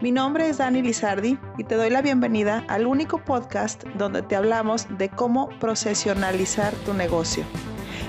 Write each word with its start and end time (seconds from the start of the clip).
Mi 0.00 0.12
nombre 0.12 0.48
es 0.48 0.58
Dani 0.58 0.80
Lizardi 0.80 1.40
y 1.56 1.64
te 1.64 1.74
doy 1.74 1.90
la 1.90 2.02
bienvenida 2.02 2.64
al 2.68 2.86
único 2.86 3.18
podcast 3.24 3.82
donde 3.96 4.22
te 4.22 4.36
hablamos 4.36 4.86
de 4.96 5.08
cómo 5.08 5.48
profesionalizar 5.58 6.72
tu 6.86 6.94
negocio. 6.94 7.44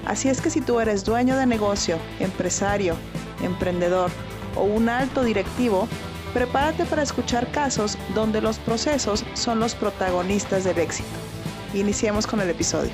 Así 0.06 0.30
es 0.30 0.40
que 0.40 0.52
si 0.52 0.62
tú 0.62 0.80
eres 0.80 1.04
dueño 1.04 1.36
de 1.36 1.48
negocio, 1.48 1.98
empresario, 2.20 2.96
emprendedor 3.42 4.12
o 4.56 4.66
un 4.66 4.88
alto 4.88 5.24
directivo, 5.24 5.88
prepárate 6.32 6.86
para 6.86 7.02
escuchar 7.02 7.52
casos 7.52 7.98
donde 8.14 8.40
los 8.40 8.60
procesos 8.60 9.26
son 9.34 9.60
los 9.60 9.74
protagonistas 9.74 10.66
del 10.66 10.78
éxito. 10.78 11.10
Iniciemos 11.74 12.28
con 12.28 12.40
el 12.40 12.52
episodio. 12.52 12.94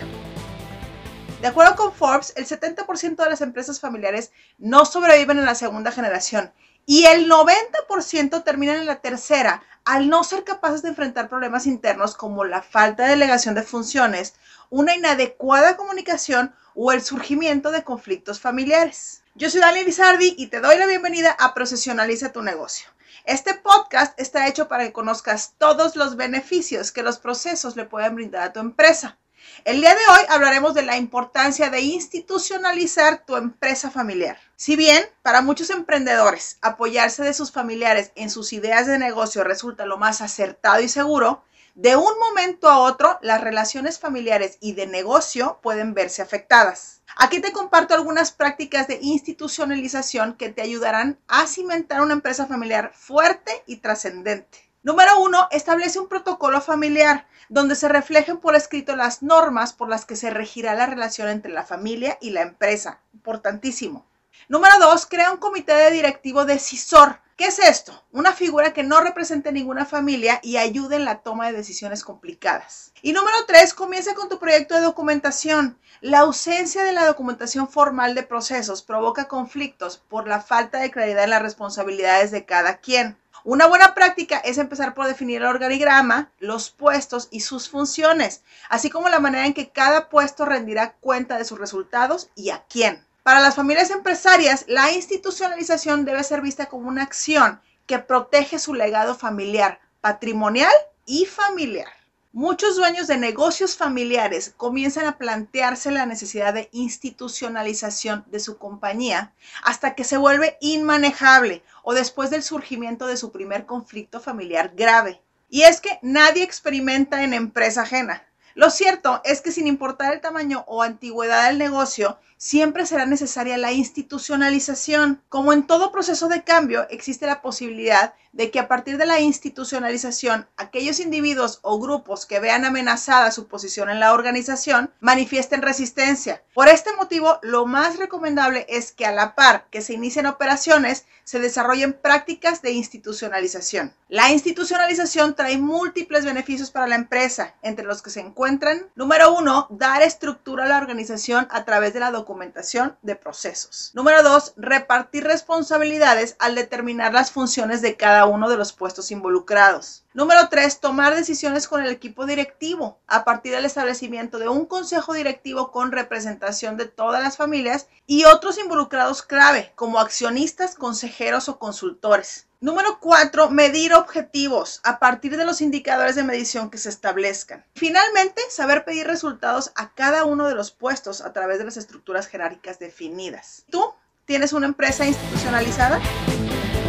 De 1.42 1.48
acuerdo 1.48 1.76
con 1.76 1.92
Forbes, 1.92 2.32
el 2.38 2.46
70% 2.46 3.18
de 3.18 3.30
las 3.30 3.42
empresas 3.42 3.82
familiares 3.82 4.32
no 4.58 4.86
sobreviven 4.86 5.38
en 5.38 5.46
la 5.46 5.54
segunda 5.54 5.92
generación 5.92 6.54
y 6.86 7.06
el 7.06 7.30
90% 7.30 8.44
terminan 8.44 8.78
en 8.78 8.86
la 8.86 9.02
tercera 9.02 9.64
al 9.86 10.10
no 10.10 10.24
ser 10.24 10.44
capaces 10.44 10.82
de 10.82 10.90
enfrentar 10.90 11.30
problemas 11.30 11.68
internos 11.68 12.16
como 12.16 12.44
la 12.44 12.62
falta 12.62 13.04
de 13.04 13.12
delegación 13.12 13.54
de 13.56 13.64
funciones, 13.64 14.34
una 14.70 14.96
inadecuada 14.96 15.78
comunicación 15.78 16.54
o 16.74 16.92
el 16.92 17.02
surgimiento 17.02 17.72
de 17.72 17.84
conflictos 17.84 18.40
familiares. 18.40 19.24
Yo 19.36 19.50
soy 19.50 19.62
Dani 19.62 19.84
Lizardi 19.84 20.34
y 20.38 20.48
te 20.48 20.60
doy 20.60 20.78
la 20.78 20.88
bienvenida 20.88 21.36
a 21.40 21.54
Profesionaliza 21.54 22.32
tu 22.32 22.42
negocio. 22.42 22.88
Este 23.26 23.54
podcast 23.54 24.20
está 24.20 24.48
hecho 24.48 24.68
para 24.68 24.84
que 24.84 24.94
conozcas 24.94 25.54
todos 25.58 25.96
los 25.96 26.16
beneficios 26.16 26.92
que 26.92 27.04
los 27.04 27.18
procesos 27.18 27.76
le 27.76 27.86
pueden 27.86 28.16
brindar 28.16 28.44
a 28.44 28.54
tu 28.54 28.60
empresa. 28.60 29.18
El 29.64 29.82
día 29.82 29.96
de 29.96 30.02
hoy 30.12 30.26
hablaremos 30.30 30.74
de 30.74 30.84
la 30.84 30.98
importancia 30.98 31.70
de 31.70 31.82
institucionalizar 31.82 33.26
tu 33.26 33.36
empresa 33.36 33.90
familiar. 33.90 34.38
Si 34.56 34.76
bien 34.76 35.04
para 35.22 35.42
muchos 35.42 35.70
emprendedores 35.70 36.58
apoyarse 36.62 37.24
de 37.24 37.34
sus 37.34 37.52
familiares 37.52 38.12
en 38.16 38.30
sus 38.30 38.54
ideas 38.54 38.86
de 38.88 39.00
negocio 39.00 39.44
resulta 39.44 39.86
lo 39.86 39.98
más 39.98 40.22
acertado 40.22 40.82
y 40.82 40.90
seguro, 40.90 41.44
de 41.76 41.96
un 41.96 42.18
momento 42.20 42.70
a 42.70 42.80
otro 42.80 43.20
las 43.22 43.42
relaciones 43.42 44.00
familiares 44.00 44.58
y 44.62 44.74
de 44.74 44.88
negocio 44.88 45.60
pueden 45.62 45.94
verse 45.94 46.22
afectadas. 46.22 47.02
Aquí 47.18 47.42
te 47.42 47.52
comparto 47.52 47.94
algunas 47.94 48.32
prácticas 48.32 48.88
de 48.88 49.00
institucionalización 49.02 50.36
que 50.36 50.50
te 50.50 50.62
ayudarán 50.62 51.20
a 51.28 51.48
cimentar 51.48 52.02
una 52.02 52.14
empresa 52.14 52.46
familiar 52.46 52.92
fuerte 52.94 53.64
y 53.66 53.78
trascendente. 53.78 54.70
Número 54.86 55.20
uno, 55.20 55.48
establece 55.50 55.98
un 55.98 56.08
protocolo 56.08 56.62
familiar 56.62 57.26
donde 57.50 57.76
se 57.76 57.88
reflejen 57.88 58.38
por 58.38 58.56
escrito 58.56 58.96
las 58.96 59.24
normas 59.24 59.74
por 59.74 59.90
las 59.90 60.06
que 60.06 60.16
se 60.16 60.30
regirá 60.30 60.76
la 60.76 60.86
relación 60.86 61.28
entre 61.28 61.52
la 61.52 61.66
familia 61.66 62.20
y 62.22 62.30
la 62.30 62.44
empresa. 62.44 63.00
Importantísimo. 63.16 64.06
Número 64.48 64.76
dos, 64.80 65.08
crea 65.08 65.32
un 65.32 65.38
comité 65.38 65.74
de 65.74 65.90
directivo 65.90 66.46
decisor. 66.46 67.20
¿Qué 67.36 67.46
es 67.46 67.58
esto? 67.58 68.00
Una 68.12 68.32
figura 68.32 68.74
que 68.74 68.84
no 68.84 69.02
represente 69.02 69.52
ninguna 69.52 69.86
familia 69.86 70.40
y 70.44 70.58
ayude 70.58 70.98
en 70.98 71.06
la 71.06 71.24
toma 71.24 71.48
de 71.48 71.58
decisiones 71.58 72.04
complicadas. 72.04 72.94
Y 73.02 73.12
número 73.12 73.38
tres, 73.48 73.74
comienza 73.74 74.14
con 74.14 74.30
tu 74.30 74.38
proyecto 74.38 74.76
de 74.76 74.82
documentación. 74.82 75.80
La 76.00 76.20
ausencia 76.20 76.84
de 76.84 76.94
la 76.94 77.08
documentación 77.08 77.68
formal 77.68 78.14
de 78.14 78.22
procesos 78.22 78.84
provoca 78.84 79.28
conflictos 79.28 79.98
por 79.98 80.28
la 80.28 80.42
falta 80.42 80.78
de 80.78 80.92
claridad 80.92 81.24
en 81.24 81.32
las 81.32 81.42
responsabilidades 81.42 82.30
de 82.30 82.46
cada 82.46 82.78
quien. 82.78 83.18
Una 83.46 83.68
buena 83.68 83.94
práctica 83.94 84.40
es 84.40 84.58
empezar 84.58 84.96
por 84.96 85.06
definir 85.06 85.38
el 85.38 85.48
organigrama, 85.48 86.32
los 86.40 86.72
puestos 86.72 87.28
y 87.30 87.42
sus 87.42 87.70
funciones, 87.70 88.42
así 88.70 88.90
como 88.90 89.08
la 89.08 89.20
manera 89.20 89.46
en 89.46 89.54
que 89.54 89.70
cada 89.70 90.10
puesto 90.10 90.46
rendirá 90.46 90.94
cuenta 90.94 91.38
de 91.38 91.46
sus 91.46 91.60
resultados 91.60 92.32
y 92.34 92.50
a 92.50 92.64
quién. 92.68 93.06
Para 93.22 93.42
las 93.42 93.54
familias 93.54 93.92
empresarias, 93.92 94.66
la 94.68 94.92
institucionalización 94.92 96.06
debe 96.06 96.24
ser 96.24 96.42
vista 96.42 96.66
como 96.66 96.90
una 96.90 97.04
acción 97.04 97.62
que 97.86 98.00
protege 98.00 98.58
su 98.58 98.74
legado 98.74 99.14
familiar, 99.14 99.80
patrimonial 100.02 100.74
y 101.06 101.28
familiar. 101.28 101.94
Muchos 102.38 102.76
dueños 102.76 103.08
de 103.08 103.16
negocios 103.16 103.78
familiares 103.78 104.56
comienzan 104.58 105.06
a 105.06 105.18
plantearse 105.18 105.90
la 105.90 106.06
necesidad 106.06 106.54
de 106.54 106.68
institucionalización 106.74 108.26
de 108.28 108.42
su 108.42 108.58
compañía 108.58 109.32
hasta 109.64 109.96
que 109.96 110.04
se 110.04 110.18
vuelve 110.18 110.58
inmanejable 110.60 111.64
o 111.86 111.94
después 111.94 112.32
del 112.32 112.44
surgimiento 112.44 113.06
de 113.08 113.16
su 113.16 113.32
primer 113.32 113.66
conflicto 113.66 114.20
familiar 114.20 114.74
grave. 114.76 115.22
Y 115.50 115.62
es 115.62 115.80
que 115.80 116.00
nadie 116.02 116.44
experimenta 116.44 117.24
en 117.24 117.34
empresa 117.34 117.84
ajena. 117.84 118.26
Lo 118.56 118.72
cierto 118.72 119.22
es 119.24 119.42
que 119.42 119.52
sin 119.52 119.68
importar 119.68 120.14
el 120.14 120.20
tamaño 120.20 120.64
o 120.68 120.82
antigüedad 120.82 121.48
del 121.48 121.60
negocio, 121.60 122.18
siempre 122.38 122.86
será 122.86 123.06
necesaria 123.06 123.58
la 123.58 123.72
institucionalización. 123.72 125.22
Como 125.30 125.54
en 125.54 125.68
todo 125.68 125.92
proceso 125.92 126.28
de 126.28 126.44
cambio, 126.44 126.88
existe 126.90 127.28
la 127.28 127.42
posibilidad 127.42 128.16
de 128.36 128.52
que 128.52 128.60
a 128.60 128.68
partir 128.68 128.98
de 128.98 129.06
la 129.06 129.22
institucionalización, 129.22 130.48
aquellos 130.58 131.00
individuos 131.00 131.60
o 131.62 131.80
grupos 131.80 132.26
que 132.26 132.42
vean 132.42 132.66
amenazada 132.66 133.32
su 133.32 133.48
posición 133.48 133.90
en 133.90 134.02
la 134.02 134.14
organización 134.14 134.92
manifiesten 135.00 135.62
resistencia. 135.62 136.44
Por 136.54 136.68
este 136.68 136.94
motivo, 136.96 137.40
lo 137.42 137.66
más 137.66 137.98
recomendable 137.98 138.66
es 138.70 138.92
que 138.92 139.06
a 139.06 139.14
la 139.14 139.36
par 139.36 139.66
que 139.72 139.82
se 139.82 139.94
inicien 139.94 140.26
operaciones, 140.26 141.06
se 141.24 141.40
desarrollen 141.40 141.94
prácticas 141.94 142.62
de 142.62 142.72
institucionalización. 142.72 143.94
La 144.10 144.32
institucionalización 144.32 145.36
trae 145.36 145.58
múltiples 145.58 146.24
beneficios 146.24 146.70
para 146.70 146.88
la 146.88 146.96
empresa, 146.96 147.56
entre 147.64 147.86
los 147.86 148.04
que 148.04 148.12
se 148.12 148.20
encuentran, 148.20 148.86
número 148.96 149.34
uno, 149.34 149.68
dar 149.72 150.04
estructura 150.04 150.66
a 150.66 150.68
la 150.68 150.78
organización 150.78 151.48
a 151.50 151.66
través 151.66 151.94
de 151.94 152.02
la 152.02 152.12
documentación 152.12 152.96
de 153.02 153.16
procesos. 153.16 153.92
Número 153.96 154.22
dos, 154.22 154.54
repartir 154.56 155.24
responsabilidades 155.24 156.36
al 156.38 156.54
determinar 156.54 157.14
las 157.14 157.32
funciones 157.32 157.82
de 157.82 157.96
uno 158.26 158.50
de 158.50 158.58
los 158.58 158.74
puestos 158.74 159.12
involucrados. 159.12 160.04
Número 160.14 160.48
3. 160.50 160.80
Tomar 160.80 161.16
decisiones 161.16 161.68
con 161.68 161.84
el 161.84 161.90
equipo 161.90 162.26
directivo 162.26 163.00
a 163.08 163.26
partir 163.26 163.54
del 163.54 163.66
establecimiento 163.66 164.40
de 164.40 164.48
un 164.48 164.66
consejo 164.66 165.14
directivo 165.14 165.72
con 165.72 165.92
representación 165.92 166.78
de 166.78 166.86
todas 166.86 167.22
las 167.22 167.38
familias 167.38 167.88
y 168.08 168.26
otros 168.26 168.58
involucrados 168.58 169.22
clave 169.22 169.72
como 169.76 170.00
accionistas, 170.00 170.76
consejeros 170.76 171.50
o 171.50 171.60
consultores. 171.60 172.48
Número 172.62 173.00
4. 173.00 173.50
Medir 173.52 173.94
objetivos 173.94 174.80
a 174.84 174.98
partir 174.98 175.38
de 175.38 175.46
los 175.46 175.62
indicadores 175.62 176.16
de 176.16 176.24
medición 176.24 176.70
que 176.70 176.78
se 176.78 176.90
establezcan. 176.90 177.64
Finalmente, 177.76 178.42
saber 178.50 178.86
pedir 178.86 179.06
resultados 179.06 179.72
a 179.76 179.94
cada 179.94 180.24
uno 180.24 180.48
de 180.48 180.56
los 180.56 180.72
puestos 180.72 181.22
a 181.22 181.34
través 181.34 181.60
de 181.60 181.66
las 181.66 181.78
estructuras 181.78 182.28
jerárquicas 182.28 182.80
definidas. 182.80 183.66
¿Tú 183.70 183.94
tienes 184.26 184.54
una 184.54 184.66
empresa 184.66 185.06
institucionalizada? 185.06 186.00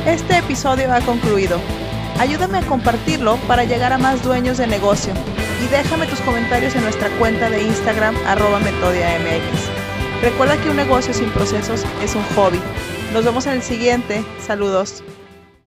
Este 0.06 0.39
episodio 0.39 0.93
ha 0.93 1.00
concluido. 1.00 1.59
Ayúdame 2.21 2.59
a 2.59 2.62
compartirlo 2.62 3.39
para 3.49 3.65
llegar 3.65 3.93
a 3.93 3.99
más 3.99 4.22
dueños 4.22 4.56
de 4.56 4.69
negocio 4.69 5.12
y 5.65 5.67
déjame 5.67 6.06
tus 6.06 6.21
comentarios 6.21 6.77
en 6.77 6.84
nuestra 6.84 7.09
cuenta 7.19 7.50
de 7.50 7.61
Instagram 7.65 8.15
arroba 8.25 8.61
metodiamx. 8.61 9.43
Recuerda 10.22 10.62
que 10.62 10.71
un 10.71 10.77
negocio 10.77 11.12
sin 11.12 11.28
procesos 11.31 11.84
es 12.05 12.15
un 12.15 12.22
hobby. 12.37 12.61
Nos 13.12 13.25
vemos 13.25 13.47
en 13.47 13.55
el 13.55 13.62
siguiente. 13.62 14.25
Saludos. 14.47 15.03